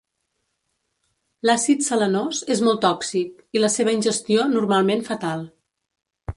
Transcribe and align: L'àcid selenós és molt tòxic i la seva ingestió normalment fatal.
L'àcid 1.49 1.85
selenós 1.89 2.41
és 2.57 2.63
molt 2.69 2.83
tòxic 2.87 3.59
i 3.59 3.63
la 3.63 3.71
seva 3.77 3.95
ingestió 3.99 4.51
normalment 4.59 5.09
fatal. 5.15 5.49